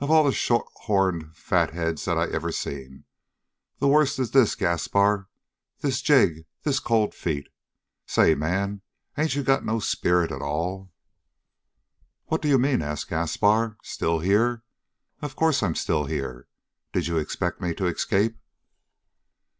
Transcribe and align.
Of 0.00 0.10
all 0.10 0.24
the 0.24 0.32
shorthorned 0.32 1.36
fatheads 1.36 2.04
that 2.04 2.18
I 2.18 2.24
ever 2.26 2.50
seen, 2.50 3.04
the 3.78 3.86
worst 3.86 4.18
is 4.18 4.32
this 4.32 4.56
Gaspar 4.56 5.28
this 5.78 6.02
Jig 6.02 6.46
this 6.64 6.80
Cold 6.80 7.14
Feet. 7.14 7.48
Say, 8.04 8.34
man, 8.34 8.82
ain't 9.16 9.36
you 9.36 9.44
got 9.44 9.64
no 9.64 9.78
spirit 9.78 10.32
at 10.32 10.42
all?" 10.42 10.90
"What 12.24 12.42
do 12.42 12.48
you 12.48 12.58
mean?" 12.58 12.82
asked 12.82 13.10
Gaspar. 13.10 13.76
"Still 13.84 14.18
here? 14.18 14.64
Of 15.22 15.36
course 15.36 15.62
I'm 15.62 15.76
still 15.76 16.06
here! 16.06 16.48
Did 16.92 17.06
you 17.06 17.18
expect 17.18 17.60
me 17.60 17.72
to 17.74 17.86
escape?" 17.86 18.40